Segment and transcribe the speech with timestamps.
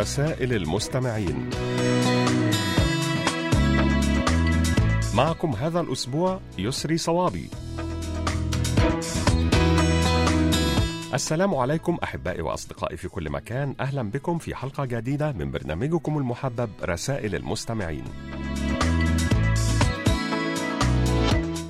[0.00, 1.50] رسائل المستمعين.
[5.14, 7.50] معكم هذا الأسبوع يسري صوابي.
[11.14, 13.74] السلام عليكم أحبائي وأصدقائي في كل مكان.
[13.80, 18.04] أهلا بكم في حلقة جديدة من برنامجكم المحبب رسائل المستمعين.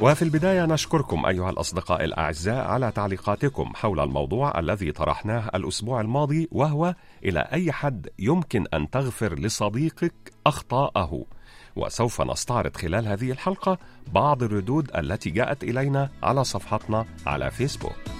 [0.03, 6.95] وفي البداية نشكركم أيها الأصدقاء الأعزاء على تعليقاتكم حول الموضوع الذي طرحناه الأسبوع الماضي وهو
[7.25, 11.25] إلى أي حد يمكن أن تغفر لصديقك أخطاءه.
[11.77, 13.79] وسوف نستعرض خلال هذه الحلقة
[14.13, 18.20] بعض الردود التي جاءت إلينا على صفحتنا على فيسبوك.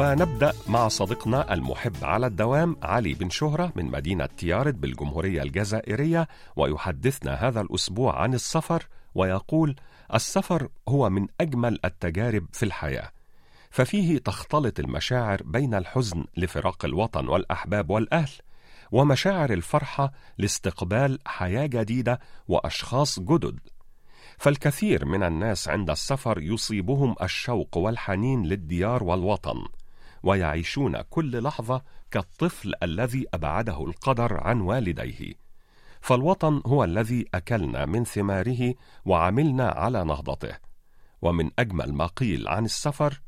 [0.00, 7.34] ونبدأ مع صديقنا المحب على الدوام علي بن شهرة من مدينة تيارد بالجمهورية الجزائرية ويحدثنا
[7.48, 9.76] هذا الأسبوع عن السفر ويقول
[10.14, 13.10] السفر هو من أجمل التجارب في الحياة
[13.70, 18.32] ففيه تختلط المشاعر بين الحزن لفراق الوطن والأحباب والأهل
[18.92, 23.58] ومشاعر الفرحة لاستقبال حياة جديدة وأشخاص جدد
[24.38, 29.64] فالكثير من الناس عند السفر يصيبهم الشوق والحنين للديار والوطن
[30.22, 35.34] ويعيشون كل لحظة كالطفل الذي أبعده القدر عن والديه.
[36.00, 40.56] فالوطن هو الذي أكلنا من ثماره وعملنا على نهضته.
[41.22, 43.20] ومن أجمل ما قيل عن السفر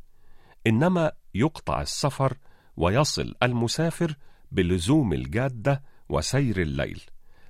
[0.66, 2.36] إنما يقطع السفر
[2.76, 4.16] ويصل المسافر
[4.52, 7.02] بلزوم الجادة وسير الليل.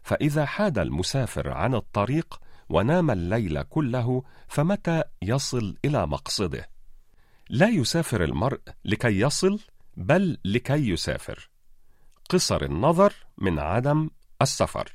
[0.02, 6.68] فإذا حاد المسافر عن الطريق ونام الليل كله فمتى يصل إلى مقصده؟
[7.52, 9.60] لا يسافر المرء لكي يصل
[9.96, 11.50] بل لكي يسافر.
[12.30, 14.10] قصر النظر من عدم
[14.42, 14.92] السفر.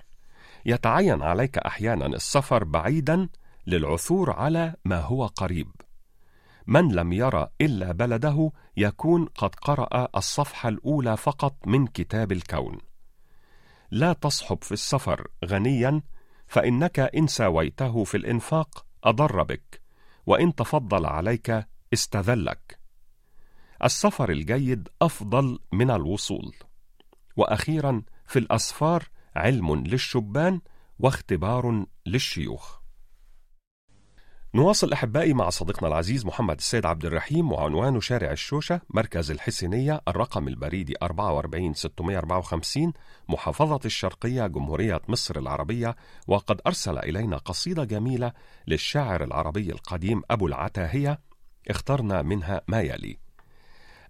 [0.66, 3.29] يتعين عليك أحيانا السفر بعيدا
[3.68, 5.72] للعثور على ما هو قريب.
[6.68, 12.78] من لم يرى إلا بلده يكون قد قرأ الصفحة الأولى فقط من كتاب الكون.
[13.91, 16.01] لا تصحب في السفر غنيا
[16.47, 19.81] فإنك إن ساويته في الإنفاق أضر بك
[20.25, 22.79] وإن تفضل عليك استذلك.
[23.83, 26.55] السفر الجيد أفضل من الوصول.
[27.35, 30.61] وأخيرا في الأسفار علم للشبان
[30.99, 32.77] واختبار للشيوخ.
[34.55, 40.47] نواصل أحبائي مع صديقنا العزيز محمد السيد عبد الرحيم وعنوان شارع الشوشة مركز الحسينية الرقم
[40.47, 42.93] البريدي 44654
[43.29, 45.95] محافظة الشرقية جمهورية مصر العربية
[46.27, 48.31] وقد أرسل إلينا قصيدة جميلة
[48.67, 51.19] للشاعر العربي القديم أبو العتاهية
[51.67, 53.17] اخترنا منها ما يلي.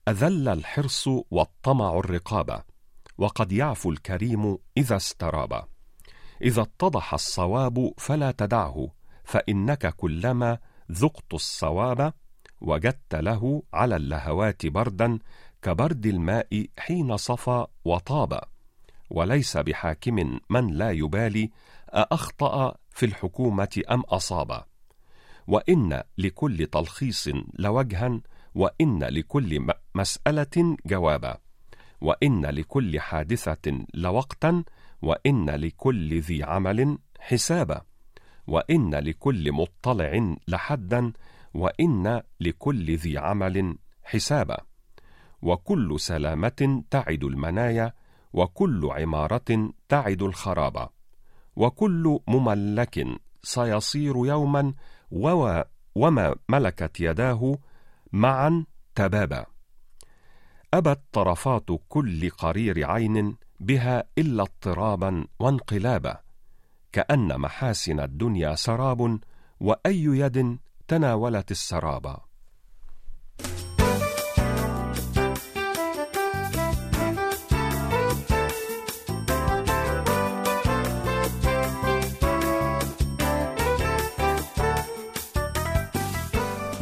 [0.07, 2.63] أذل الحرص والطمع الرقابة
[3.17, 5.63] وقد يعفو الكريم إذا استراب.
[6.41, 8.87] إذا اتضح الصواب فلا تدعه
[9.23, 10.57] فإنك كلما
[10.91, 12.13] ذقت الصواب
[12.61, 15.19] وجدت له على اللهوات بردا
[15.61, 18.41] كبرد الماء حين صفى وطاب.
[19.09, 21.51] وليس بحاكم من لا يبالي
[21.89, 24.63] أأخطأ في الحكومة أم أصاب.
[25.47, 28.21] وإن لكل تلخيص لوجها
[28.55, 31.37] وإن لكل مسألة جوابا
[32.01, 34.63] وإن لكل حادثة لوقتا
[35.01, 37.81] وإن لكل ذي عمل حسابا
[38.47, 41.13] وإن لكل مطلع لحدا
[41.53, 44.57] وإن لكل ذي عمل حسابا.
[45.41, 47.93] وكل سلامة تعد المنايا
[48.33, 50.89] وكل عمارة تعد الخراب
[51.55, 53.05] وكل مملك
[53.43, 54.73] سيصير يوما
[55.95, 57.57] وما ملكت يداه
[58.11, 59.45] معا تبابا.
[60.73, 66.17] أبت طرفات كل قرير عين بها إلا اضطرابا وانقلابا
[66.91, 69.19] كأن محاسن الدنيا سراب
[69.59, 72.26] وأي يد تناولت السراب.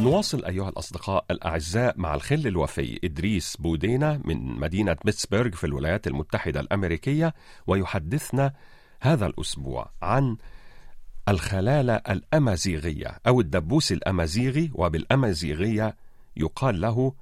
[0.06, 6.60] نواصل أيها الأصدقاء الأعزاء مع الخل الوفي إدريس بودينا من مدينة بيتسبرغ في الولايات المتحدة
[6.60, 7.34] الأمريكية
[7.66, 8.52] ويحدثنا
[9.00, 10.36] هذا الأسبوع عن
[11.28, 15.96] الخلالة الأمازيغية أو الدبوس الأمازيغي وبالأمازيغية
[16.36, 17.12] يقال له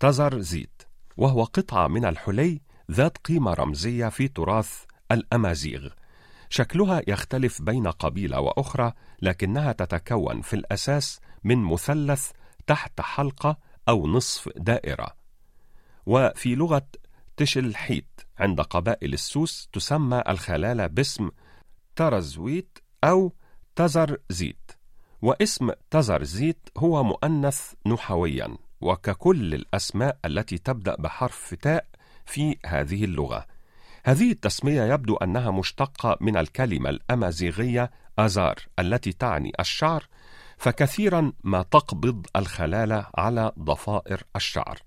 [0.00, 0.82] تزر زيت
[1.16, 5.88] وهو قطعة من الحلي ذات قيمة رمزية في تراث الأمازيغ.
[6.48, 8.92] شكلها يختلف بين قبيلة وأخرى
[9.22, 12.30] لكنها تتكون في الأساس من مثلث
[12.66, 13.58] تحت حلقة
[13.88, 15.16] أو نصف دائرة.
[16.06, 16.86] وفي لغة
[17.36, 21.30] تشلحيت عند قبائل السوس تسمى الخلالة باسم
[21.96, 23.32] ترزويت أو
[23.76, 24.70] تزرزيت
[25.22, 31.86] واسم تزرزيت هو مؤنث نحويا وككل الأسماء التي تبدأ بحرف تاء
[32.26, 33.46] في هذه اللغة.
[34.04, 40.06] هذه التسمية يبدو أنها مشتقة من الكلمة الأمازيغية أزار التي تعني الشعر
[40.58, 44.78] فكثيرا ما تقبض الخلالة على ضفائر الشعر.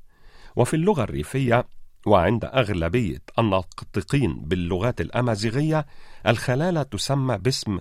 [0.55, 1.67] وفي اللغة الريفية
[2.05, 5.85] وعند أغلبية الناطقين باللغات الأمازيغية
[6.27, 7.79] الخلالة تسمى باسم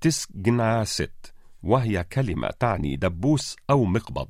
[0.00, 4.28] تسجناست وهي كلمة تعني دبوس أو مقبض.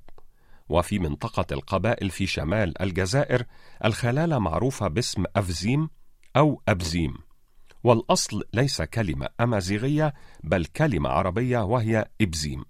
[0.68, 3.44] وفي منطقة القبائل في شمال الجزائر
[3.84, 5.88] الخلالة معروفة باسم أفزيم
[6.36, 7.14] أو أبزيم.
[7.84, 12.64] والأصل ليس كلمة أمازيغية بل كلمة عربية وهي إبزيم.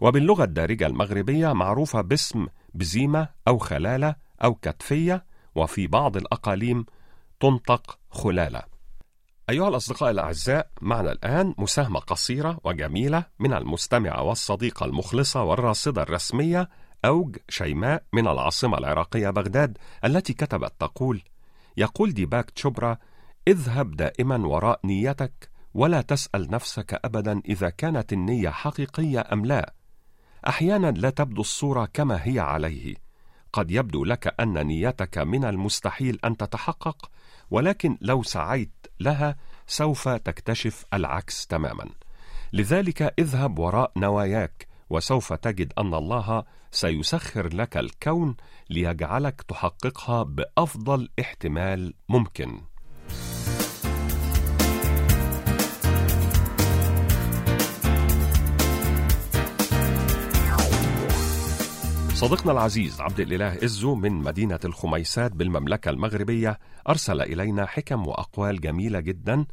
[0.00, 4.14] وباللغة الدارجة المغربية معروفة باسم بزيمة أو خلالة
[4.44, 5.24] أو كتفية
[5.54, 6.86] وفي بعض الأقاليم
[7.40, 8.62] تنطق خلالة.
[9.50, 16.68] أيها الأصدقاء الأعزاء معنا الآن مساهمة قصيرة وجميلة من المستمعة والصديقة المخلصة والراصدة الرسمية
[17.04, 21.22] أوج شيماء من العاصمة العراقية بغداد التي كتبت تقول
[21.76, 22.98] يقول ديباك تشوبرا
[23.48, 29.74] اذهب دائما وراء نيتك ولا تسأل نفسك أبدا إذا كانت النية حقيقية أم لا.
[30.48, 32.94] أحيانا لا تبدو الصورة كما هي عليه.
[33.52, 37.10] قد يبدو لك أن نيتك من المستحيل أن تتحقق
[37.50, 39.36] ولكن لو سعيت لها
[39.66, 41.90] سوف تكتشف العكس تماما.
[42.52, 46.44] لذلك اذهب وراء نواياك وسوف تجد أن الله
[46.74, 48.36] سيسخر لك الكون
[48.70, 52.60] ليجعلك تحققها بأفضل احتمال ممكن.
[62.14, 69.00] صديقنا العزيز عبد الإله إزو من مدينة الخميسات بالمملكة المغربية أرسل إلينا حكم وأقوال جميلة
[69.00, 69.46] جدا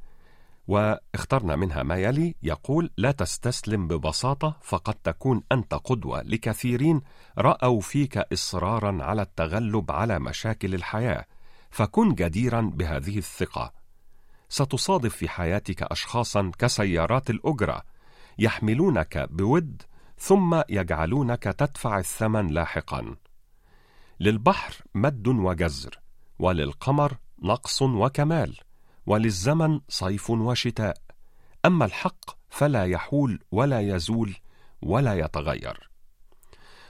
[0.67, 7.01] واخترنا منها ما يلي يقول لا تستسلم ببساطة فقد تكون أنت قدوة لكثيرين
[7.37, 11.25] رأوا فيك إصرارا على التغلب على مشاكل الحياة
[11.69, 13.73] فكن جديرا بهذه الثقة.
[14.49, 17.83] ستصادف في حياتك أشخاصا كسيارات الأجرة
[18.39, 19.81] يحملونك بود
[20.17, 23.15] ثم يجعلونك تدفع الثمن لاحقا.
[24.19, 25.99] للبحر مد وجزر
[26.39, 28.57] وللقمر نقص وكمال.
[29.11, 30.97] وللزمن صيف وشتاء.
[31.65, 34.35] أما الحق فلا يحول ولا يزول
[34.81, 35.89] ولا يتغير.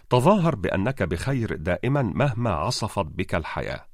[0.09, 3.85] تظاهر بأنك بخير دائما مهما عصفت بك الحياة.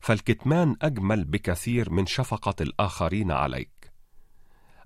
[0.00, 3.92] فالكتمان أجمل بكثير من شفقة الآخرين عليك.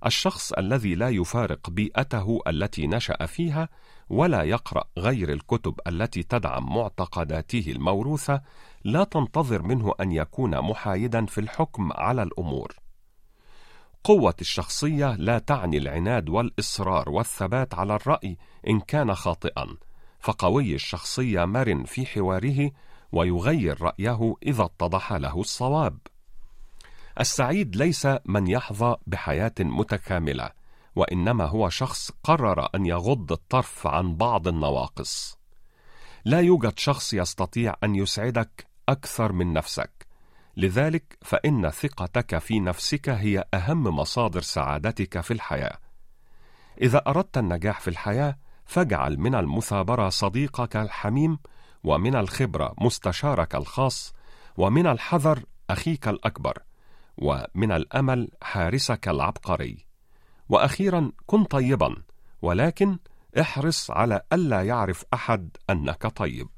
[0.05, 3.69] الشخص الذي لا يفارق بيئته التي نشأ فيها
[4.09, 8.41] ولا يقرأ غير الكتب التي تدعم معتقداته الموروثة
[8.83, 12.84] لا تنتظر منه أن يكون محايدا في الحكم على الأمور.
[14.05, 18.37] قوة الشخصية لا تعني العناد والإصرار والثبات على الرأي
[18.67, 19.77] إن كان خاطئا.
[20.19, 22.71] فقوي الشخصية مرن في حواره
[23.11, 25.97] ويغير رأيه إذا اتضح له الصواب.
[27.19, 30.49] السعيد ليس من يحظى بحياة متكاملة
[30.95, 35.37] وإنما هو شخص قرر أن يغض الطرف عن بعض النواقص.
[36.25, 40.04] لا يوجد شخص يستطيع أن يسعدك أكثر من نفسك.
[40.57, 45.77] لذلك فإن ثقتك في نفسك هي أهم مصادر سعادتك في الحياة.
[46.81, 51.39] إذا أردت النجاح في الحياة فاجعل من المثابرة صديقك الحميم
[51.83, 54.13] ومن الخبرة مستشارك الخاص
[54.57, 56.57] ومن الحذر أخيك الأكبر
[57.17, 59.85] ومن الأمل حارسك العبقري.
[60.49, 61.95] وأخيرا كن طيبا
[62.41, 62.97] ولكن
[63.41, 66.49] احرص على ألا يعرف أحد أنك طيب.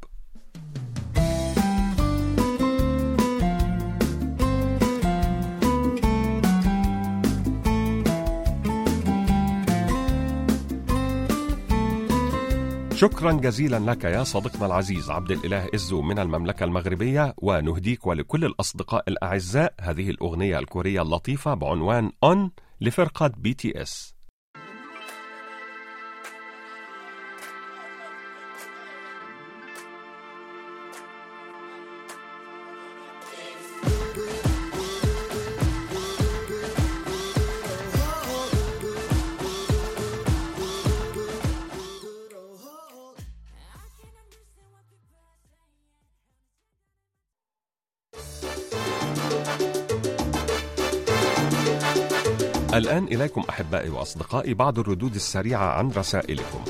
[12.97, 19.03] شكرا جزيلا لك يا صديقنا العزيز عبد الإله إزو من المملكة المغربية ونهديك ولكل الأصدقاء
[19.07, 19.73] الأعزاء.
[19.81, 24.16] هذه الأغنية الكورية اللطيفة بعنوان ON لفرقة BTS
[53.07, 56.63] إليكم أحبائي وأصدقائي بعض الردود السريعة عن رسائلكم.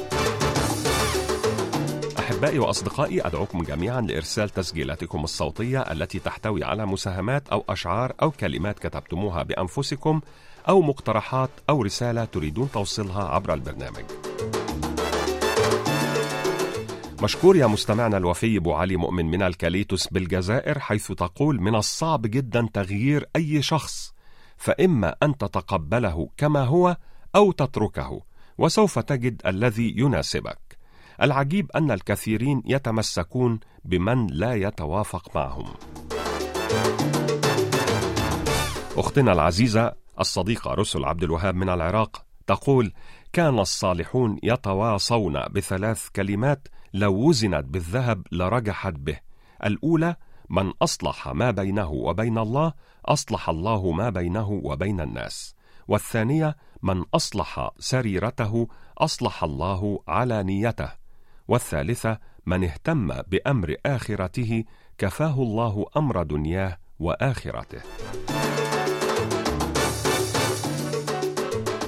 [2.20, 8.80] أحبائي وأصدقائي أدعوكم جميعا لإرسال تسجيلاتكم الصوتية التي تحتوي على مساهمات أو أشعار أو كلمات
[8.80, 10.22] كتبتموها بأنفسكم
[10.70, 14.04] أو مقترحات أو رسالة تريدون توصيلها عبر البرنامج.
[17.24, 22.68] مشكور يا مستمعنا الوفي أبو علي مؤمن من الكاليتوس بالجزائر حيث تقول من الصعب جدا
[22.74, 24.14] تغيير أي شخص
[24.58, 26.98] فإما أن تتقبله كما هو
[27.36, 28.22] أو تتركه
[28.58, 30.78] وسوف تجد الذي يناسبك.
[31.22, 35.74] العجيب أن الكثيرين يتمسكون بمن لا يتوافق معهم.
[38.98, 42.94] أختنا العزيزة الصديقة رسل عبد الوهاب من العراق تقول
[43.34, 49.20] كان الصالحون يتواصون بثلاث كلمات لو وزنت بالذهب لرجحت به.
[49.66, 50.16] الأولى
[50.50, 52.74] من أصلح ما بينه وبين الله
[53.06, 55.56] أصلح الله ما بينه وبين الناس.
[55.88, 60.90] والثانية من أصلح سريرته أصلح الله علانيته
[61.48, 64.64] والثالثة من اهتم بأمر آخرته
[64.98, 67.82] كفاه الله أمر دنياه وآخرته.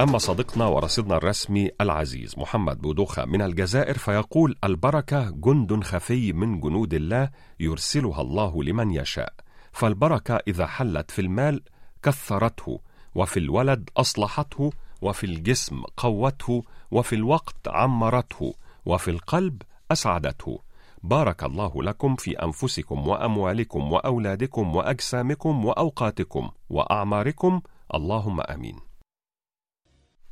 [0.01, 6.94] أما صديقنا ورصيدنا الرسمي العزيز محمد بودوخة من الجزائر فيقول البركة جند خفي من جنود
[6.94, 7.29] الله
[7.60, 9.34] يرسلها الله لمن يشاء
[9.72, 11.62] فالبركة إذا حلت في المال
[12.03, 12.79] كثرته
[13.15, 18.53] وفي الولد أصلحته وفي الجسم قوته وفي الوقت عمرته
[18.86, 20.60] وفي القلب أسعدته.
[21.03, 27.62] بارك الله لكم في أنفسكم وأموالكم وأولادكم وأجسامكم وأوقاتكم وأعماركم.
[27.94, 28.88] اللهم آمين.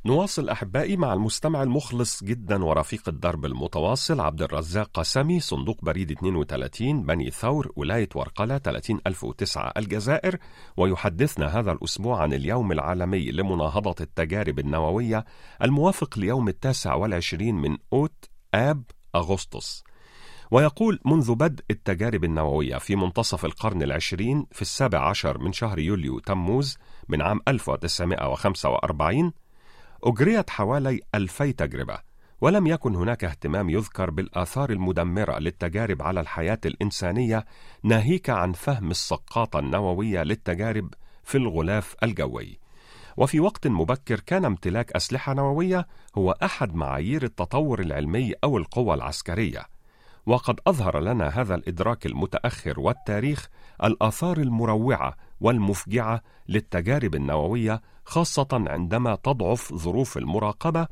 [0.06, 7.02] نواصل أحبائي مع المستمع المخلص جدا ورفيق الدرب المتواصل عبد الرزاق قسمي صندوق بريد 32
[7.02, 10.38] بني ثور ولاية ورقلة 30009 الجزائر.
[10.76, 15.24] ويحدثنا هذا الأسبوع عن اليوم العالمي لمناهضة التجارب النووية
[15.62, 18.24] الموافق ليوم التاسع والعشرين من أوت
[18.54, 18.82] آب
[19.14, 19.84] أغسطس.
[20.50, 26.18] ويقول منذ بدء التجارب النووية في منتصف القرن العشرين في السابع عشر من شهر يوليو
[26.18, 26.78] تموز
[27.08, 29.32] من عام 1945
[30.04, 31.98] أجريت حوالي ألفي تجربة
[32.40, 37.44] ولم يكن هناك اهتمام يذكر بالآثار المدمرة للتجارب على الحياة الإنسانية
[37.82, 42.58] ناهيك عن فهم السقاطة النووية للتجارب في الغلاف الجوي.
[43.16, 45.86] وفي وقت مبكر كان امتلاك أسلحة نووية
[46.18, 49.66] هو أحد معايير التطور العلمي أو القوة العسكرية.
[50.26, 53.48] وقد أظهر لنا هذا الإدراك المتأخر والتاريخ
[53.84, 60.86] الآثار المروعة والمفجعة للتجارب النووية خاصة عندما تضعف ظروف المراقبة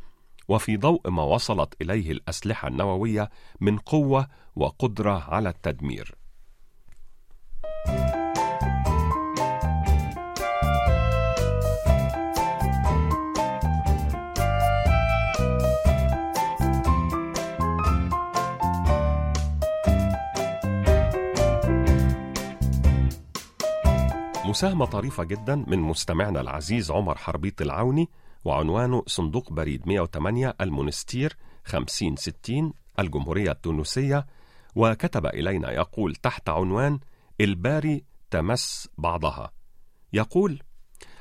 [0.48, 6.15] وفي ضوء ما وصلت إليه الأسلحة النووية من قوة وقدرة على التدمير.
[24.46, 28.08] مساهمة طريفة جدا من مستمعنا العزيز عمر حربيط العوني
[28.44, 34.26] وعنوانه صندوق بريد 108 المونستير 5060 الجمهورية التونسية.
[34.74, 36.98] وكتب إلينا يقول تحت عنوان
[37.40, 39.50] الباري تمس بعضها.
[40.12, 40.62] يقول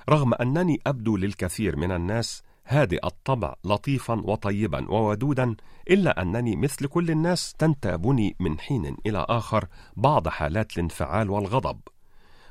[0.10, 5.56] رغم أنني أبدو للكثير من الناس هادئ الطبع لطيفا وطيبا وودودا
[5.90, 11.80] إلا أنني مثل كل الناس تنتابني من حين إلى آخر بعض حالات الانفعال والغضب.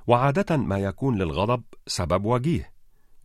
[0.07, 2.73] وعادة ما يكون للغضب سبب وجيه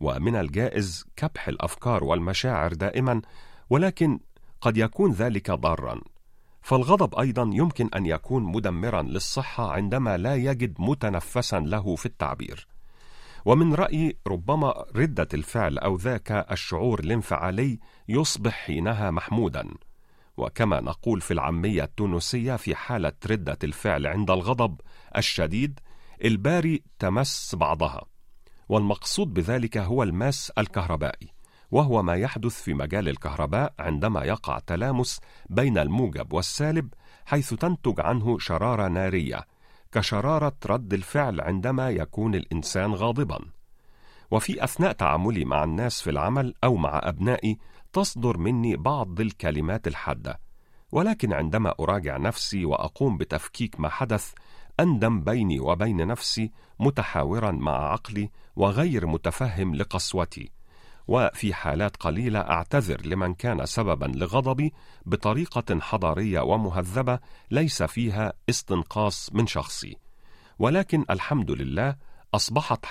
[0.00, 3.22] ومن الجائز كبح الأفكار والمشاعر دائما
[3.70, 4.20] ولكن
[4.60, 6.00] قد يكون ذلك ضارا
[6.62, 12.68] فالغضب أيضا يمكن أن يكون مدمرا للصحة عندما لا يجد متنفسا له في التعبير.
[13.44, 19.68] ومن رأيي ربما ردة الفعل أو ذاك الشعور الانفعالي يصبح حينها محمودا.
[20.36, 24.80] وكما نقول في العامية التونسية في حالة ردة الفعل عند الغضب
[25.16, 25.80] الشديد
[26.24, 28.04] الباري تمس بعضها
[28.68, 31.28] والمقصود بذلك هو الماس الكهربائي
[31.70, 36.94] وهو ما يحدث في مجال الكهرباء عندما يقع تلامس بين الموجب والسالب
[37.26, 39.46] حيث تنتج عنه شرارة نارية
[39.92, 43.38] كشرارة رد الفعل عندما يكون الإنسان غاضبا.
[44.30, 47.58] وفي أثناء تعاملي مع الناس في العمل أو مع أبنائي
[47.92, 50.40] تصدر مني بعض الكلمات الحادة
[50.92, 54.32] ولكن عندما أراجع نفسي وأقوم بتفكيك ما حدث
[54.80, 60.50] أندم بيني وبين نفسي متحاورا مع عقلي وغير متفهم لقسوتي.
[61.08, 64.72] وفي حالات قليلة أعتذر لمن كان سببا لغضبي
[65.06, 67.18] بطريقة حضارية ومهذبة
[67.50, 69.96] ليس فيها استنقاص من شخصي.
[70.58, 71.96] ولكن الحمد لله
[72.34, 72.86] أصبحت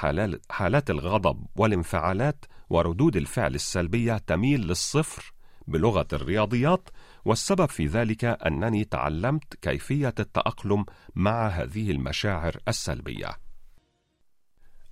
[0.50, 5.34] حالات الغضب والانفعالات وردود الفعل السلبية تميل للصفر
[5.68, 6.90] بلغة الرياضيات
[7.26, 10.86] والسبب في ذلك أنني تعلمت كيفية التأقلم
[11.16, 13.30] مع هذه المشاعر السلبية.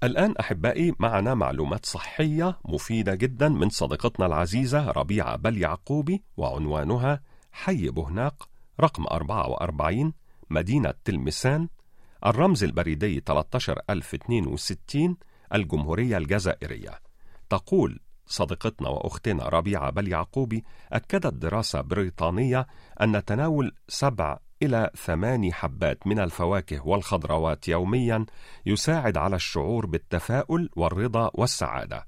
[0.03, 7.89] الآن أحبائي معنا معلومات صحية مفيدة جدا من صديقتنا العزيزة ربيعة بل يعقوبي وعنوانها حي
[7.89, 8.49] بهناق
[8.81, 10.13] رقم 44
[10.49, 11.67] مدينة تلمسان
[12.25, 15.17] الرمز البريدي 13062
[15.53, 16.99] الجمهورية الجزائرية
[17.49, 22.67] تقول صديقتنا وأختنا ربيعة بل يعقوبي أكدت دراسة بريطانية
[23.01, 28.25] أن تناول سبع إلى ثماني حبات من الفواكه والخضروات يوميا
[28.65, 32.07] يساعد على الشعور بالتفاؤل والرضا والسعادة.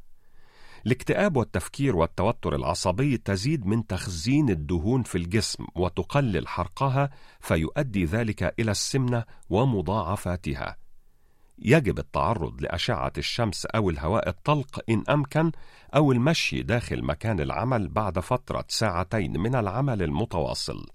[0.86, 7.10] الاكتئاب والتفكير والتوتر العصبي تزيد من تخزين الدهون في الجسم وتقلل حرقها
[7.40, 10.78] فيؤدي ذلك إلى السمنة ومضاعفاتها.
[11.62, 15.52] يجب التعرض لأشعة الشمس أو الهواء الطلق إن أمكن
[15.96, 20.86] أو المشي داخل مكان العمل بعد فترة ساعتين من العمل المتواصل.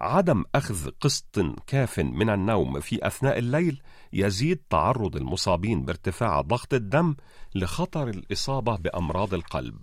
[0.00, 7.16] عدم أخذ قسط كاف من النوم في أثناء الليل يزيد تعرض المصابين بارتفاع ضغط الدم
[7.54, 9.82] لخطر الإصابة بأمراض القلب.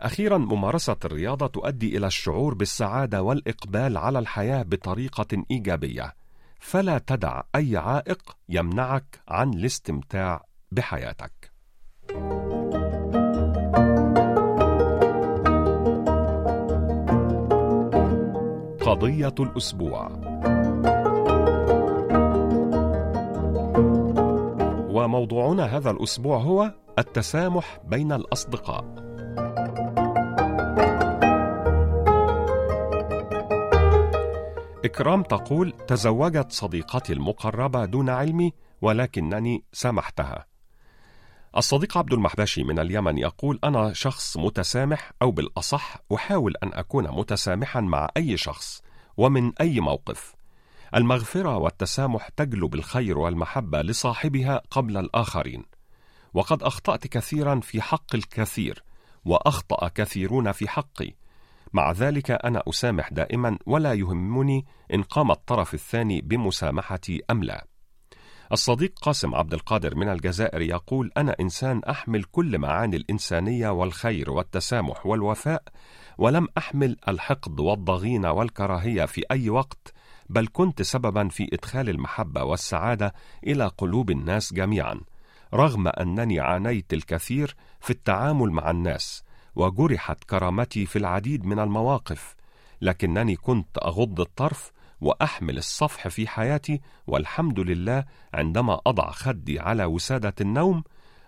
[0.00, 6.19] أخيرا ممارسة الرياضة تؤدي إلى الشعور بالسعادة والإقبال على الحياة بطريقة إيجابية.
[6.60, 11.52] فلا تدع أي عائق يمنعك عن الاستمتاع بحياتك.
[18.80, 20.08] قضية الأسبوع
[24.90, 29.09] وموضوعنا هذا الأسبوع هو التسامح بين الأصدقاء.
[34.84, 40.46] إكرام تقول: تزوجت صديقتي المقربة دون علمي ولكنني سامحتها.
[41.56, 47.80] الصديق عبد المحبشي من اليمن يقول: أنا شخص متسامح أو بالأصح أحاول أن أكون متسامحا
[47.80, 48.82] مع أي شخص
[49.16, 50.34] ومن أي موقف.
[50.94, 55.64] المغفرة والتسامح تجلب الخير والمحبة لصاحبها قبل الآخرين.
[56.34, 58.82] وقد أخطأت كثيرا في حق الكثير،
[59.24, 61.19] وأخطأ كثيرون في حقي.
[61.72, 67.66] مع ذلك أنا أسامح دائما ولا يهمني إن قام الطرف الثاني بمسامحتي أم لا.
[68.52, 75.06] الصديق قاسم عبد القادر من الجزائر يقول: أنا إنسان أحمل كل معاني الإنسانية والخير والتسامح
[75.06, 75.62] والوفاء،
[76.18, 79.92] ولم أحمل الحقد والضغينة والكراهية في أي وقت،
[80.28, 83.14] بل كنت سببا في إدخال المحبة والسعادة
[83.46, 85.00] إلى قلوب الناس جميعا،
[85.54, 89.22] رغم أنني عانيت الكثير في التعامل مع الناس،
[89.56, 92.34] وجرحت كرامتي في العديد من المواقف
[92.80, 100.34] لكنني كنت أغض الطرف وأحمل الصفح في حياتي والحمد لله عندما أضع خدي على وسادة
[100.40, 100.84] النوم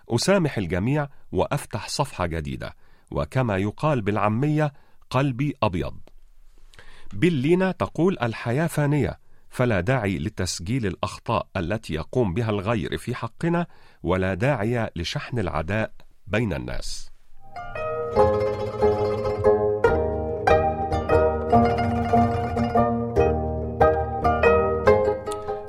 [0.09, 2.75] أسامح الجميع وأفتح صفحة جديدة
[3.11, 4.73] وكما يقال بالعامية
[5.09, 5.97] قلبي أبيض.
[7.13, 13.67] بلينا تقول الحياة فانية فلا داعي لتسجيل الأخطاء التي يقوم بها الغير في حقنا
[14.03, 15.91] ولا داعي لشحن العداء
[16.27, 17.11] بين الناس.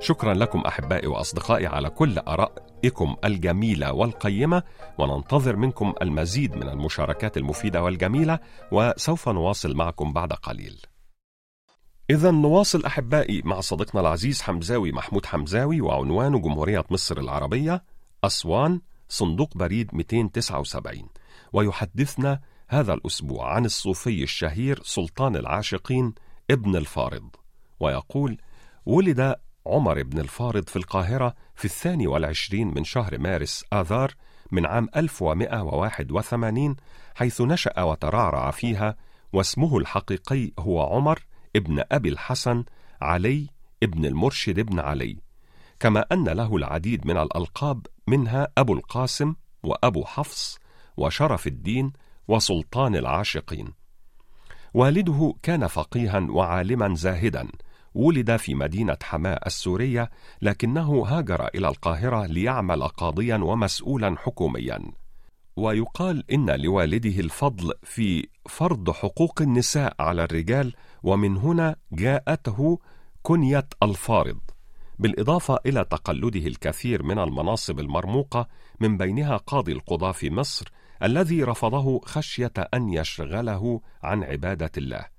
[0.04, 4.62] شكرا لكم أحبائي وأصدقائي على كل آرائكم الجميلة والقيمة
[4.98, 8.38] وننتظر منكم المزيد من المشاركات المفيدة والجميلة
[8.72, 10.80] وسوف نواصل معكم بعد قليل.
[12.10, 17.84] إذا نواصل أحبائي مع صديقنا العزيز حمزاوي محمود حمزاوي وعنوانه جمهورية مصر العربية
[18.24, 21.08] أسوان صندوق بريد 279
[21.54, 26.14] ويحدثنا هذا الأسبوع عن الصوفي الشهير سلطان العاشقين
[26.50, 27.28] ابن الفارض.
[27.80, 28.38] ويقول
[28.86, 29.34] ولد
[29.66, 34.12] عمر بن الفارض في القاهرة في الثاني والعشرين من شهر مارس آذار
[34.52, 36.76] من عام 1181
[37.14, 38.96] حيث نشأ وترعرع فيها
[39.32, 41.22] واسمه الحقيقي هو عمر
[41.56, 42.64] ابن أبي الحسن
[43.00, 43.48] علي
[43.82, 45.16] ابن المرشد ابن علي.
[45.80, 50.63] كما أن له العديد من الألقاب منها أبو القاسم وأبو حفص
[50.96, 51.92] وشرف الدين
[52.28, 53.72] وسلطان العاشقين.
[54.74, 57.48] والده كان فقيها وعالما زاهدا
[57.94, 60.10] ولد في مدينة حماة السورية
[60.42, 64.80] لكنه هاجر إلى القاهرة ليعمل قاضيا ومسؤولا حكوميا.
[65.56, 72.78] ويقال إن لوالده الفضل في فرض حقوق النساء على الرجال ومن هنا جاءته
[73.22, 74.40] كنية الفارض.
[74.98, 78.48] بالإضافة إلى تقلده الكثير من المناصب المرموقة
[78.80, 80.72] من بينها قاضي القضاة في مصر
[81.04, 85.14] الذي رفضه خشية أن يشغله عن عبادة الله.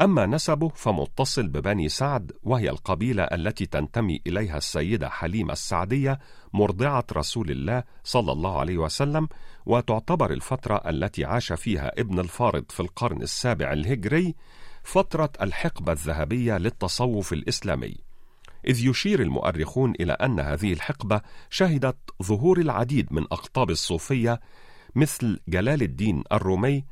[0.00, 6.18] أما نسبه فمتصل ببني سعد وهي القبيلة التي تنتمي إليها السيدة حليمة السعدية
[6.52, 9.28] مرضعة رسول الله صلى الله عليه وسلم
[9.66, 14.34] وتعتبر الفترة التي عاش فيها ابن الفارض في القرن السابع الهجري
[14.82, 17.96] فترة الحقبة الذهبية للتصوف الإسلامي.
[18.66, 24.40] إذ يشير المؤرخون إلى أن هذه الحقبة شهدت ظهور العديد من أقطاب الصوفية
[24.94, 26.84] مثل جلال الدين الرومي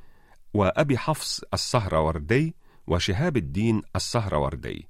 [0.54, 2.54] وأبي حفص السهروردي
[2.86, 4.88] وشهاب الدين السهروردي.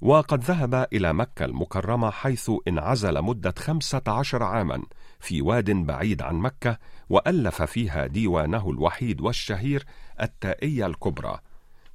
[0.00, 4.82] وقد ذهب إلى مكة المكرمة حيث انعزل مدة خمسة عشر عاما
[5.20, 6.78] في واد بعيد عن مكة
[7.08, 9.84] وألف فيها ديوانه الوحيد والشهير
[10.20, 11.38] التائية الكبرى.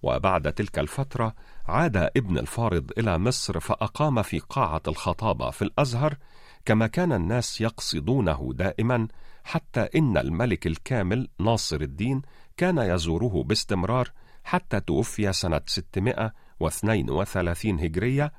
[0.03, 1.35] وبعد تلك الفترة
[1.67, 6.15] عاد ابن الفارض إلى مصر فأقام في قاعة الخطابة في الأزهر
[6.65, 9.07] كما كان الناس يقصدونه دائما
[9.43, 12.21] حتى إن الملك الكامل ناصر الدين
[12.57, 14.11] كان يزوره باستمرار
[14.43, 18.33] حتى توفي سنة 632 هجرية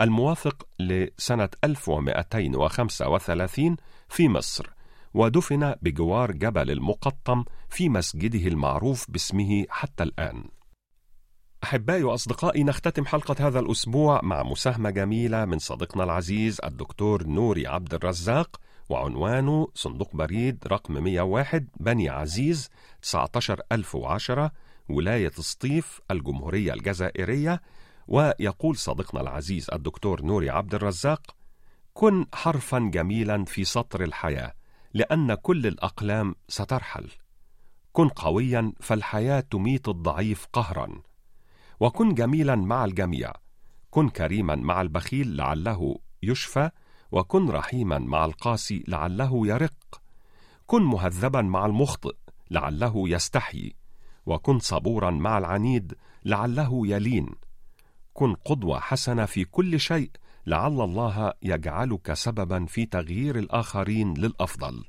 [0.00, 3.76] الموافق لسنة 1235
[4.08, 4.66] في مصر
[5.14, 10.44] ودفن بجوار جبل المقطم في مسجده المعروف باسمه حتى الآن.
[11.64, 17.94] أحبائي وأصدقائي نختتم حلقة هذا الأسبوع مع مساهمة جميلة من صديقنا العزيز الدكتور نوري عبد
[17.94, 22.70] الرزاق وعنوانه صندوق بريد رقم 101 بني عزيز
[23.02, 24.52] 19010
[24.88, 27.60] ولاية سطيف الجمهورية الجزائرية.
[28.08, 31.36] ويقول صديقنا العزيز الدكتور نوري عبد الرزاق
[31.94, 34.54] كن حرفا جميلا في سطر الحياة
[34.94, 37.08] لأن كل الأقلام سترحل.
[37.92, 41.02] كن قويا فالحياة تميت الضعيف قهرا.
[41.80, 43.32] وكن جميلا مع الجميع.
[43.90, 46.70] كن كريما مع البخيل لعله يشفى
[47.12, 50.02] وكن رحيما مع القاسي لعله يرق.
[50.66, 52.14] كن مهذبا مع المخطئ
[52.50, 53.76] لعله يستحيي
[54.26, 57.28] وكن صبورا مع العنيد لعله يلين.
[58.14, 60.10] كن قدوة حسنة في كل شيء
[60.46, 64.84] لعل الله يجعلك سببا في تغيير الآخرين للأفضل.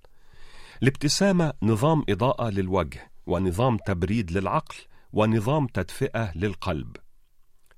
[0.83, 4.75] الابتسامه نظام إضاءة للوجه ونظام تبريد للعقل
[5.13, 6.97] ونظام تدفئة للقلب.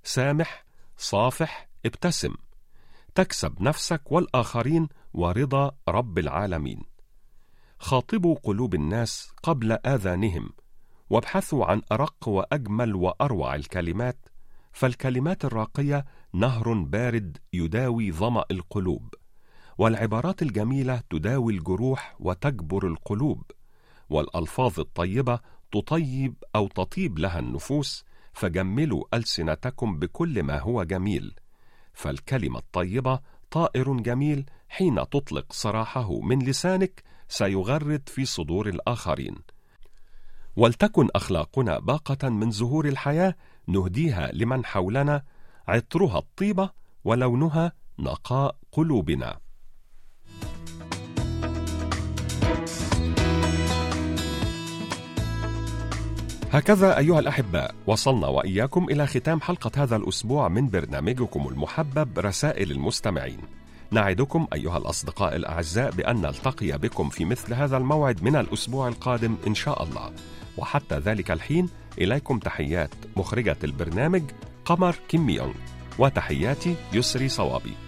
[0.04, 0.66] سامح
[0.98, 2.36] صافح ابتسم.
[3.16, 6.84] تكسب نفسك والآخرين ورضا رب العالمين.
[7.80, 10.50] خاطبوا قلوب الناس قبل آذانهم
[11.10, 14.18] وابحثوا عن أرق وأجمل وأروع الكلمات
[14.72, 19.14] فالكلمات الراقية نهر بارد يداوي ظمأ القلوب
[19.78, 23.52] والعبارات الجميلة تداوي الجروح وتجبر القلوب
[24.10, 25.40] والألفاظ الطيبة
[25.76, 31.36] تطيب أو تطيب لها النفوس فجملوا ألسنتكم بكل ما هو جميل.
[31.94, 33.20] فالكلمة الطيبة
[33.52, 39.36] طائر جميل حين تطلق صراحة من لسانك سيغرد في صدور الآخرين.
[40.56, 43.36] ولتكن أخلاقنا باقة من زهور الحياة
[43.68, 45.24] نهديها لمن حولنا
[45.68, 46.70] عطرها الطيبة
[47.04, 49.45] ولونها نقاء قلوبنا.
[56.56, 63.38] هكذا أيها الأحباء وصلنا وإياكم إلى ختام حلقة هذا الأسبوع من برنامجكم المحبب رسائل المستمعين.
[63.92, 69.56] نعدكم أيها الأصدقاء الأعزاء بأن نلتقي بكم في مثل هذا الموعد من الأسبوع القادم إن
[69.56, 70.12] شاء الله.
[70.58, 74.24] وحتى ذلك الحين إليكم تحيات مخرجة البرنامج
[74.66, 75.54] قمر كيم يونغ
[76.00, 77.85] وتحياتي يسري صوابي.